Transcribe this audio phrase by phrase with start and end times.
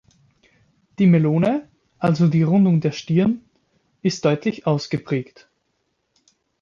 [0.97, 1.69] Die Melone,
[1.99, 3.43] also die Rundung der Stirn,
[4.01, 5.47] ist deutlich ausgeprägt.